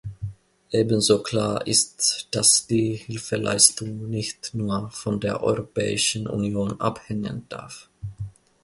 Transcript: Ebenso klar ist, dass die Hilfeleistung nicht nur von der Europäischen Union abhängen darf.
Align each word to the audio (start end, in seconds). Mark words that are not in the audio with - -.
Ebenso 0.71 1.21
klar 1.21 1.67
ist, 1.67 2.29
dass 2.31 2.65
die 2.65 2.95
Hilfeleistung 2.95 4.09
nicht 4.09 4.55
nur 4.55 4.89
von 4.89 5.19
der 5.19 5.43
Europäischen 5.43 6.25
Union 6.25 6.81
abhängen 6.81 7.45
darf. 7.49 7.87